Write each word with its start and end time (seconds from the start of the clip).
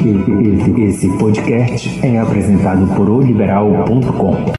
Esse, 0.00 0.82
esse 0.82 1.18
podcast 1.18 2.00
é 2.02 2.18
apresentado 2.18 2.86
por 2.96 3.10
oliberal.com. 3.10 4.54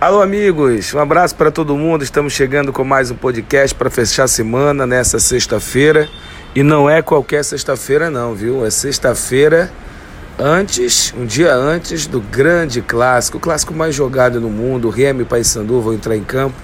Alô, 0.00 0.22
amigos, 0.22 0.94
um 0.94 0.98
abraço 0.98 1.36
para 1.36 1.50
todo 1.50 1.76
mundo. 1.76 2.02
Estamos 2.02 2.32
chegando 2.32 2.72
com 2.72 2.82
mais 2.82 3.10
um 3.10 3.14
podcast 3.14 3.74
para 3.74 3.90
fechar 3.90 4.24
a 4.24 4.28
semana 4.28 4.86
nessa 4.86 5.20
sexta-feira. 5.20 6.08
E 6.54 6.62
não 6.62 6.88
é 6.88 7.02
qualquer 7.02 7.44
sexta-feira, 7.44 8.10
não, 8.10 8.34
viu? 8.34 8.64
É 8.64 8.70
sexta-feira 8.70 9.70
antes, 10.38 11.12
um 11.16 11.24
dia 11.24 11.54
antes 11.54 12.06
do 12.06 12.20
grande 12.20 12.80
clássico, 12.80 13.38
o 13.38 13.40
clássico 13.40 13.74
mais 13.74 13.94
jogado 13.94 14.40
no 14.40 14.48
mundo. 14.48 14.90
Remy 14.90 15.22
e 15.22 15.24
Paysandu 15.24 15.80
vão 15.80 15.92
entrar 15.92 16.16
em 16.16 16.24
campo 16.24 16.56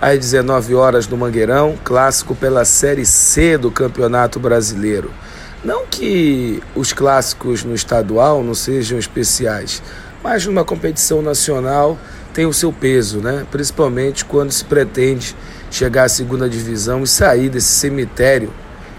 às 0.00 0.18
19 0.18 0.74
horas 0.74 1.08
no 1.08 1.16
Mangueirão, 1.16 1.74
clássico 1.82 2.34
pela 2.34 2.64
Série 2.64 3.06
C 3.06 3.56
do 3.56 3.70
Campeonato 3.70 4.38
Brasileiro. 4.38 5.10
Não 5.64 5.86
que 5.86 6.62
os 6.74 6.92
clássicos 6.92 7.64
no 7.64 7.74
estadual 7.74 8.42
não 8.42 8.54
sejam 8.54 8.98
especiais, 8.98 9.82
mas 10.22 10.46
numa 10.46 10.64
competição 10.64 11.22
nacional 11.22 11.98
tem 12.32 12.46
o 12.46 12.52
seu 12.52 12.72
peso, 12.72 13.18
né? 13.18 13.46
principalmente 13.50 14.24
quando 14.24 14.52
se 14.52 14.64
pretende 14.64 15.34
chegar 15.70 16.04
à 16.04 16.08
segunda 16.08 16.48
divisão 16.48 17.02
e 17.02 17.06
sair 17.06 17.48
desse 17.48 17.68
cemitério 17.68 18.52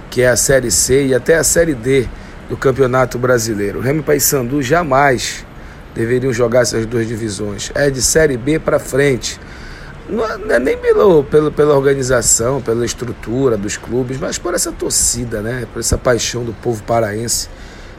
que 0.10 0.22
é 0.22 0.30
a 0.30 0.36
Série 0.36 0.72
C 0.72 1.08
e 1.08 1.14
até 1.14 1.36
a 1.36 1.44
Série 1.44 1.76
D 1.76 2.08
do 2.50 2.56
Campeonato 2.56 3.18
Brasileiro. 3.18 3.80
Remy 3.80 4.00
e 4.00 4.04
Paysandu 4.04 4.62
jamais 4.62 5.46
deveriam 5.94 6.32
jogar 6.32 6.62
essas 6.62 6.86
duas 6.86 7.08
divisões. 7.08 7.72
É 7.76 7.90
de 7.90 8.02
Série 8.02 8.38
B 8.38 8.60
para 8.60 8.80
frente. 8.80 9.40
Não 10.10 10.26
é 10.54 10.60
nem 10.60 10.78
pelo, 10.78 11.24
pelo, 11.26 11.52
pela 11.52 11.76
organização, 11.76 12.62
pela 12.62 12.86
estrutura 12.86 13.58
dos 13.58 13.76
clubes, 13.76 14.18
mas 14.18 14.38
por 14.38 14.54
essa 14.54 14.72
torcida, 14.72 15.42
né? 15.42 15.68
por 15.74 15.80
essa 15.80 15.98
paixão 15.98 16.46
do 16.46 16.54
povo 16.54 16.82
paraense 16.84 17.50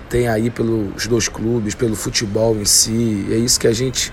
tem 0.09 0.27
aí 0.27 0.49
pelos 0.49 1.07
dois 1.07 1.29
clubes, 1.29 1.75
pelo 1.75 1.95
futebol 1.95 2.57
em 2.57 2.65
si. 2.65 3.27
É 3.31 3.35
isso 3.35 3.61
que 3.61 3.67
a 3.67 3.75
gente 3.75 4.13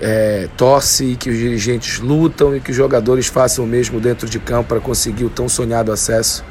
é, 0.00 0.48
torce 0.56 1.12
e 1.12 1.16
que 1.16 1.30
os 1.30 1.36
dirigentes 1.36 2.00
lutam 2.00 2.54
e 2.54 2.60
que 2.60 2.70
os 2.70 2.76
jogadores 2.76 3.26
façam 3.26 3.64
o 3.64 3.66
mesmo 3.66 3.98
dentro 3.98 4.28
de 4.28 4.38
campo 4.38 4.68
para 4.68 4.80
conseguir 4.80 5.24
o 5.24 5.30
tão 5.30 5.48
sonhado 5.48 5.90
acesso 5.90 6.44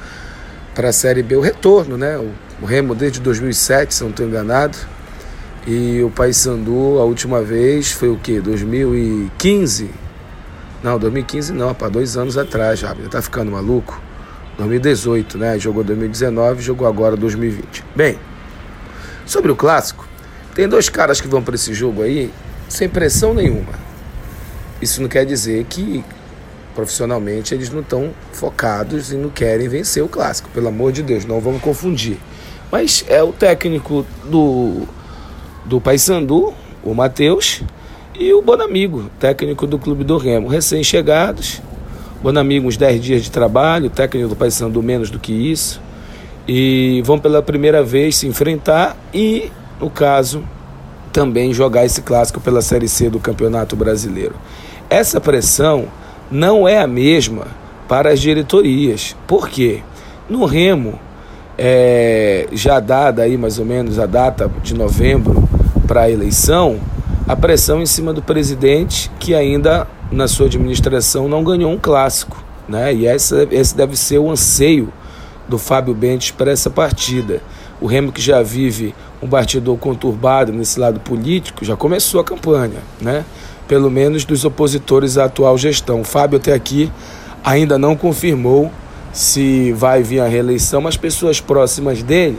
para 0.73 0.89
a 0.89 0.91
Série 0.91 1.23
B, 1.23 1.35
o 1.35 1.41
retorno, 1.41 1.97
né? 1.97 2.17
O, 2.17 2.31
o 2.61 2.65
Remo 2.65 2.95
desde 2.95 3.19
2007, 3.19 3.93
se 3.93 4.03
não 4.03 4.09
estou 4.11 4.25
enganado, 4.25 4.77
e 5.67 6.01
o 6.03 6.09
Paysandu 6.09 6.99
a 6.99 7.03
última 7.03 7.41
vez 7.41 7.91
foi 7.91 8.09
o 8.09 8.17
que? 8.17 8.39
2015? 8.39 9.89
Não, 10.83 10.99
2015 10.99 11.51
não, 11.53 11.73
para 11.73 11.89
dois 11.89 12.15
anos 12.15 12.37
atrás 12.37 12.79
já, 12.79 12.93
já 12.93 13.09
tá 13.09 13.21
ficando 13.21 13.51
maluco. 13.51 13.99
2018, 14.57 15.37
né? 15.37 15.59
Jogou 15.59 15.83
2019, 15.83 16.61
jogou 16.61 16.87
agora 16.87 17.17
2020. 17.17 17.83
Bem, 17.95 18.17
sobre 19.25 19.51
o 19.51 19.55
clássico, 19.55 20.07
tem 20.53 20.67
dois 20.67 20.87
caras 20.87 21.19
que 21.19 21.27
vão 21.27 21.41
para 21.41 21.55
esse 21.55 21.73
jogo 21.73 22.03
aí 22.03 22.31
sem 22.69 22.87
pressão 22.87 23.33
nenhuma. 23.33 23.73
Isso 24.81 25.01
não 25.01 25.09
quer 25.09 25.25
dizer 25.25 25.65
que 25.65 26.05
profissionalmente 26.73 27.53
eles 27.53 27.69
não 27.69 27.81
estão 27.81 28.13
focados 28.33 29.11
e 29.11 29.15
não 29.15 29.29
querem 29.29 29.67
vencer 29.67 30.03
o 30.03 30.07
clássico, 30.07 30.49
pelo 30.49 30.67
amor 30.67 30.91
de 30.91 31.01
Deus, 31.01 31.25
não 31.25 31.39
vamos 31.39 31.61
confundir. 31.61 32.19
Mas 32.71 33.05
é 33.07 33.21
o 33.21 33.31
técnico 33.31 34.05
do, 34.25 34.83
do 35.65 35.79
Paysandu, 35.79 36.53
o 36.83 36.93
Matheus, 36.93 37.61
e 38.17 38.33
o 38.33 38.41
Bonamigo, 38.41 39.09
técnico 39.19 39.67
do 39.67 39.77
Clube 39.77 40.03
do 40.03 40.17
Remo, 40.17 40.47
recém-chegados. 40.47 41.61
Bonamigo, 42.21 42.67
uns 42.67 42.77
10 42.77 43.01
dias 43.01 43.23
de 43.23 43.31
trabalho, 43.31 43.89
técnico 43.89 44.29
do 44.29 44.35
Paysandu 44.35 44.81
menos 44.81 45.09
do 45.09 45.19
que 45.19 45.33
isso. 45.33 45.81
E 46.47 47.01
vão 47.05 47.19
pela 47.19 47.41
primeira 47.41 47.83
vez 47.83 48.17
se 48.17 48.27
enfrentar 48.27 48.95
e, 49.13 49.51
no 49.79 49.89
caso, 49.89 50.43
também 51.11 51.53
jogar 51.53 51.85
esse 51.85 52.01
clássico 52.01 52.39
pela 52.39 52.61
Série 52.61 52.87
C 52.87 53.09
do 53.09 53.19
Campeonato 53.19 53.75
Brasileiro. 53.75 54.35
Essa 54.89 55.19
pressão 55.19 55.87
não 56.31 56.67
é 56.67 56.79
a 56.79 56.87
mesma 56.87 57.47
para 57.87 58.11
as 58.11 58.19
diretorias. 58.19 59.15
Por 59.27 59.49
quê? 59.49 59.81
No 60.29 60.45
Remo, 60.45 60.99
é, 61.57 62.47
já 62.51 62.79
dada 62.79 63.23
aí 63.23 63.37
mais 63.37 63.59
ou 63.59 63.65
menos 63.65 63.99
a 63.99 64.05
data 64.05 64.51
de 64.61 64.73
novembro 64.73 65.47
para 65.87 66.01
a 66.01 66.11
eleição, 66.11 66.79
a 67.27 67.35
pressão 67.35 67.81
em 67.81 67.85
cima 67.85 68.13
do 68.13 68.21
presidente 68.21 69.09
que 69.19 69.33
ainda 69.33 69.87
na 70.11 70.27
sua 70.27 70.47
administração 70.47 71.27
não 71.27 71.43
ganhou 71.43 71.71
um 71.71 71.77
clássico. 71.77 72.43
Né? 72.67 72.93
E 72.93 73.07
essa, 73.07 73.47
esse 73.51 73.75
deve 73.75 73.95
ser 73.95 74.17
o 74.17 74.29
anseio 74.29 74.91
do 75.47 75.57
Fábio 75.57 75.93
Bentes 75.93 76.31
para 76.31 76.51
essa 76.51 76.69
partida. 76.69 77.41
O 77.79 77.87
Remo 77.87 78.11
que 78.11 78.21
já 78.21 78.41
vive 78.41 78.95
um 79.21 79.27
bastidor 79.27 79.77
conturbado 79.77 80.51
nesse 80.51 80.79
lado 80.79 80.99
político, 80.99 81.65
já 81.65 81.75
começou 81.75 82.19
a 82.19 82.23
campanha, 82.23 82.79
né? 83.01 83.25
Pelo 83.67 83.89
menos 83.89 84.23
dos 84.23 84.45
opositores 84.45 85.17
à 85.17 85.25
atual 85.25 85.57
gestão. 85.57 86.01
O 86.01 86.03
Fábio 86.03 86.37
até 86.37 86.53
aqui 86.53 86.91
ainda 87.43 87.77
não 87.77 87.95
confirmou 87.95 88.71
se 89.15 89.71
vai 89.71 90.03
vir 90.03 90.19
a 90.19 90.27
reeleição, 90.27 90.81
mas 90.81 90.97
pessoas 90.97 91.39
próximas 91.39 92.03
dele 92.03 92.37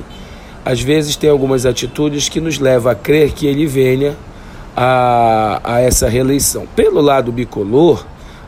às 0.62 0.78
vezes 0.78 1.16
têm 1.16 1.31
algumas 1.31 1.64
atitudes 1.64 2.28
que 2.28 2.38
nos 2.38 2.59
levam 2.59 2.92
a 2.92 2.94
crer 2.94 3.32
que 3.32 3.47
ele 3.47 3.66
venha 3.66 4.14
a, 4.76 5.59
a 5.64 5.81
essa 5.81 6.06
reeleição. 6.06 6.66
Pelo 6.76 7.00
lado 7.00 7.32
bicolor, 7.32 8.04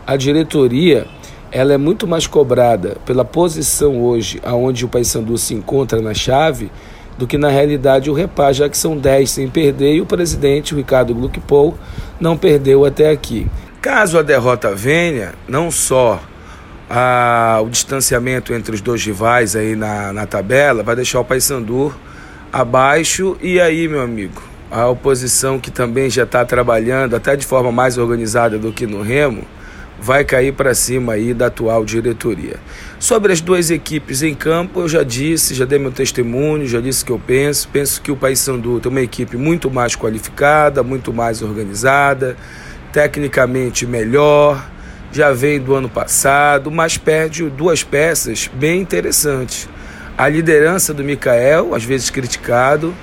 a 0.06 0.14
diretoria 0.14 1.06
ela 1.50 1.72
é 1.72 1.78
muito 1.78 2.06
mais 2.06 2.26
cobrada 2.26 2.98
pela 3.06 3.24
posição 3.24 4.02
hoje 4.02 4.38
aonde 4.44 4.84
o 4.84 4.88
Paysandu 4.88 5.38
se 5.38 5.54
encontra 5.54 6.02
na 6.02 6.12
chave 6.12 6.70
do 7.16 7.26
que 7.26 7.38
na 7.38 7.48
realidade 7.48 8.10
o 8.10 8.14
Repá, 8.14 8.52
já 8.52 8.68
que 8.68 8.76
são 8.76 8.94
10 8.94 9.30
sem 9.30 9.48
perder 9.48 9.94
e 9.94 10.02
o 10.02 10.06
presidente, 10.06 10.74
o 10.74 10.76
Ricardo 10.76 11.14
Gluckpol, 11.14 11.78
não 12.20 12.36
perdeu 12.36 12.84
até 12.84 13.10
aqui. 13.10 13.46
Caso 13.80 14.18
a 14.18 14.22
derrota 14.22 14.74
venha, 14.74 15.32
não 15.48 15.70
só 15.70 16.20
o 17.62 17.68
distanciamento 17.68 18.54
entre 18.54 18.74
os 18.74 18.80
dois 18.80 19.04
rivais 19.04 19.54
aí 19.54 19.76
na, 19.76 20.12
na 20.12 20.26
tabela 20.26 20.82
vai 20.82 20.96
deixar 20.96 21.20
o 21.20 21.24
Paysandu 21.24 21.94
abaixo 22.52 23.36
e 23.42 23.60
aí, 23.60 23.86
meu 23.88 24.00
amigo, 24.00 24.42
a 24.70 24.86
oposição 24.86 25.58
que 25.58 25.70
também 25.70 26.08
já 26.08 26.24
está 26.24 26.44
trabalhando 26.44 27.14
até 27.14 27.36
de 27.36 27.44
forma 27.44 27.70
mais 27.70 27.98
organizada 27.98 28.58
do 28.58 28.72
que 28.72 28.86
no 28.86 29.02
Remo, 29.02 29.44
vai 30.00 30.24
cair 30.24 30.52
para 30.52 30.74
cima 30.74 31.14
aí 31.14 31.34
da 31.34 31.46
atual 31.46 31.84
diretoria. 31.84 32.56
Sobre 32.98 33.32
as 33.32 33.40
duas 33.40 33.70
equipes 33.70 34.22
em 34.22 34.34
campo, 34.34 34.80
eu 34.80 34.88
já 34.88 35.02
disse, 35.02 35.54
já 35.54 35.64
dei 35.64 35.78
meu 35.78 35.90
testemunho, 35.90 36.66
já 36.66 36.80
disse 36.80 37.02
o 37.02 37.06
que 37.06 37.12
eu 37.12 37.18
penso. 37.18 37.68
Penso 37.68 38.00
que 38.00 38.12
o 38.12 38.16
Paysandu 38.16 38.80
tem 38.80 38.90
uma 38.90 39.00
equipe 39.00 39.36
muito 39.36 39.70
mais 39.70 39.96
qualificada, 39.96 40.82
muito 40.82 41.12
mais 41.12 41.42
organizada, 41.42 42.36
tecnicamente 42.92 43.86
melhor, 43.86 44.64
já 45.10 45.32
vem 45.32 45.60
do 45.60 45.74
ano 45.74 45.88
passado, 45.88 46.70
mas 46.70 46.96
perde 46.96 47.48
duas 47.48 47.82
peças 47.82 48.50
bem 48.52 48.80
interessantes. 48.80 49.68
A 50.16 50.28
liderança 50.28 50.92
do 50.92 51.04
Mikael, 51.04 51.74
às 51.74 51.84
vezes 51.84 52.10
criticado, 52.10 52.94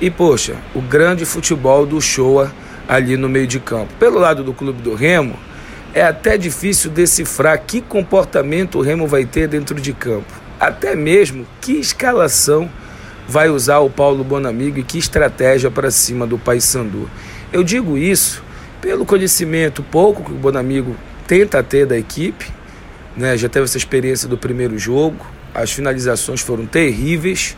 e 0.00 0.10
poxa, 0.10 0.56
o 0.74 0.80
grande 0.80 1.24
futebol 1.24 1.86
do 1.86 2.00
Shoa 2.00 2.52
ali 2.88 3.16
no 3.16 3.28
meio 3.28 3.46
de 3.46 3.60
campo. 3.60 3.92
Pelo 3.98 4.18
lado 4.18 4.42
do 4.42 4.52
Clube 4.52 4.82
do 4.82 4.94
Remo, 4.94 5.36
é 5.94 6.02
até 6.02 6.36
difícil 6.36 6.90
decifrar 6.90 7.58
que 7.60 7.80
comportamento 7.80 8.78
o 8.78 8.82
Remo 8.82 9.06
vai 9.06 9.24
ter 9.24 9.46
dentro 9.46 9.80
de 9.80 9.92
campo. 9.92 10.32
Até 10.58 10.96
mesmo 10.96 11.46
que 11.60 11.72
escalação 11.72 12.68
vai 13.28 13.48
usar 13.48 13.78
o 13.78 13.90
Paulo 13.90 14.24
Bonamigo 14.24 14.78
e 14.78 14.82
que 14.82 14.98
estratégia 14.98 15.70
para 15.70 15.90
cima 15.90 16.26
do 16.26 16.38
Paysandu. 16.38 17.08
Eu 17.52 17.62
digo 17.62 17.96
isso 17.96 18.42
pelo 18.80 19.06
conhecimento 19.06 19.82
pouco 19.82 20.24
que 20.24 20.32
o 20.32 20.36
Bonamigo 20.36 20.96
tenta 21.32 21.62
ter 21.62 21.86
da 21.86 21.96
equipe, 21.96 22.44
né? 23.16 23.38
já 23.38 23.48
teve 23.48 23.64
essa 23.64 23.78
experiência 23.78 24.28
do 24.28 24.36
primeiro 24.36 24.78
jogo, 24.78 25.24
as 25.54 25.72
finalizações 25.72 26.42
foram 26.42 26.66
terríveis, 26.66 27.56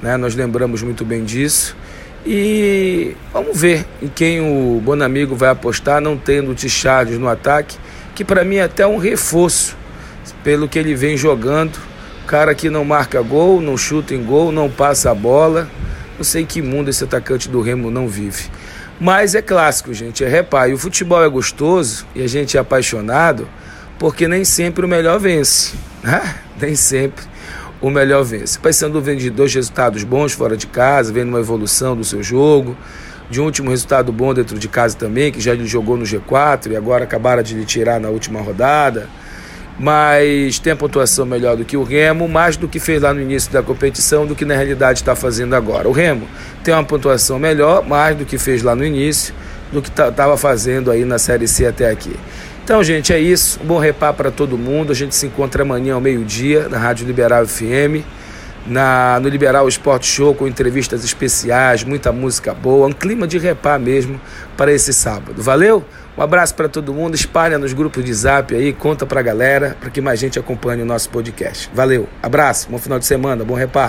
né? 0.00 0.16
nós 0.16 0.36
lembramos 0.36 0.82
muito 0.82 1.04
bem 1.04 1.24
disso. 1.24 1.76
E 2.24 3.16
vamos 3.32 3.60
ver 3.60 3.84
em 4.00 4.06
quem 4.06 4.40
o 4.40 4.80
Bonamigo 4.80 5.34
vai 5.34 5.48
apostar, 5.48 6.00
não 6.00 6.16
tendo 6.16 6.52
o 6.52 6.54
Ticharles 6.54 7.18
no 7.18 7.26
ataque, 7.26 7.76
que 8.14 8.24
para 8.24 8.44
mim 8.44 8.56
é 8.56 8.62
até 8.62 8.86
um 8.86 8.98
reforço 8.98 9.76
pelo 10.44 10.68
que 10.68 10.78
ele 10.78 10.94
vem 10.94 11.16
jogando. 11.16 11.76
Cara 12.24 12.54
que 12.54 12.70
não 12.70 12.84
marca 12.84 13.20
gol, 13.20 13.60
não 13.60 13.76
chuta 13.76 14.14
em 14.14 14.22
gol, 14.22 14.52
não 14.52 14.70
passa 14.70 15.10
a 15.10 15.14
bola. 15.14 15.68
Não 16.16 16.22
sei 16.22 16.46
que 16.46 16.62
mundo 16.62 16.88
esse 16.88 17.02
atacante 17.02 17.48
do 17.48 17.60
Remo 17.60 17.90
não 17.90 18.06
vive. 18.06 18.44
Mas 19.00 19.34
é 19.34 19.42
clássico, 19.42 19.94
gente, 19.94 20.24
é 20.24 20.28
reparo. 20.28 20.70
E 20.70 20.74
o 20.74 20.78
futebol 20.78 21.24
é 21.24 21.28
gostoso 21.28 22.06
e 22.14 22.22
a 22.22 22.26
gente 22.26 22.56
é 22.56 22.60
apaixonado 22.60 23.48
porque 23.98 24.26
nem 24.26 24.44
sempre 24.44 24.84
o 24.84 24.88
melhor 24.88 25.18
vence. 25.18 25.74
Né? 26.02 26.34
Nem 26.60 26.74
sempre 26.74 27.24
o 27.80 27.88
melhor 27.88 28.24
vence. 28.24 28.58
O 28.58 28.60
Paysandu 28.60 29.00
vem 29.00 29.16
de 29.16 29.30
dois 29.30 29.54
resultados 29.54 30.02
bons 30.02 30.32
fora 30.32 30.56
de 30.56 30.66
casa, 30.66 31.12
vem 31.12 31.24
numa 31.24 31.38
evolução 31.38 31.96
do 31.96 32.04
seu 32.04 32.22
jogo. 32.22 32.76
de 33.30 33.40
um 33.40 33.44
último 33.44 33.70
resultado 33.70 34.10
bom 34.10 34.32
dentro 34.32 34.58
de 34.58 34.66
casa 34.68 34.96
também, 34.96 35.30
que 35.30 35.40
já 35.40 35.52
lhe 35.52 35.66
jogou 35.66 35.96
no 35.96 36.04
G4 36.04 36.72
e 36.72 36.76
agora 36.76 37.04
acabaram 37.04 37.42
de 37.42 37.54
lhe 37.54 37.64
tirar 37.64 38.00
na 38.00 38.08
última 38.08 38.40
rodada. 38.40 39.06
Mas 39.78 40.58
tem 40.58 40.72
a 40.72 40.76
pontuação 40.76 41.24
melhor 41.24 41.56
do 41.56 41.64
que 41.64 41.76
o 41.76 41.84
Remo, 41.84 42.28
mais 42.28 42.56
do 42.56 42.66
que 42.66 42.80
fez 42.80 43.00
lá 43.00 43.14
no 43.14 43.20
início 43.20 43.52
da 43.52 43.62
competição, 43.62 44.26
do 44.26 44.34
que 44.34 44.44
na 44.44 44.54
realidade 44.54 45.00
está 45.00 45.14
fazendo 45.14 45.54
agora. 45.54 45.88
O 45.88 45.92
Remo 45.92 46.26
tem 46.64 46.74
uma 46.74 46.82
pontuação 46.82 47.38
melhor, 47.38 47.86
mais 47.86 48.16
do 48.16 48.24
que 48.24 48.38
fez 48.38 48.62
lá 48.62 48.74
no 48.74 48.84
início, 48.84 49.32
do 49.72 49.80
que 49.80 49.88
estava 49.88 50.12
tá, 50.12 50.36
fazendo 50.36 50.90
aí 50.90 51.04
na 51.04 51.18
Série 51.18 51.46
C 51.46 51.64
até 51.64 51.88
aqui. 51.88 52.16
Então, 52.64 52.82
gente, 52.82 53.12
é 53.12 53.20
isso. 53.20 53.60
Um 53.62 53.66
bom 53.66 53.78
reparo 53.78 54.14
para 54.14 54.30
todo 54.30 54.58
mundo. 54.58 54.90
A 54.90 54.94
gente 54.94 55.14
se 55.14 55.26
encontra 55.26 55.62
amanhã 55.62 55.94
ao 55.94 56.00
meio-dia 56.00 56.68
na 56.68 56.76
Rádio 56.76 57.06
Liberal 57.06 57.46
FM 57.46 58.04
na, 58.68 59.18
no 59.20 59.28
Liberal 59.28 59.68
Esporte 59.68 60.06
Show 60.06 60.34
com 60.34 60.46
entrevistas 60.46 61.04
especiais, 61.04 61.84
muita 61.84 62.12
música 62.12 62.52
boa, 62.54 62.86
um 62.86 62.92
clima 62.92 63.26
de 63.26 63.38
repá 63.38 63.78
mesmo 63.78 64.20
para 64.56 64.72
esse 64.72 64.92
sábado. 64.92 65.42
Valeu? 65.42 65.84
Um 66.16 66.22
abraço 66.22 66.54
para 66.54 66.68
todo 66.68 66.92
mundo, 66.92 67.14
espalha 67.14 67.58
nos 67.58 67.72
grupos 67.72 68.04
de 68.04 68.12
zap 68.12 68.52
aí, 68.52 68.72
conta 68.72 69.06
para 69.06 69.20
a 69.20 69.22
galera, 69.22 69.76
para 69.78 69.88
que 69.88 70.00
mais 70.00 70.18
gente 70.18 70.36
acompanhe 70.36 70.82
o 70.82 70.84
nosso 70.84 71.08
podcast. 71.10 71.70
Valeu, 71.72 72.08
abraço, 72.20 72.68
bom 72.68 72.78
final 72.78 72.98
de 72.98 73.06
semana, 73.06 73.44
bom 73.44 73.54
repá. 73.54 73.86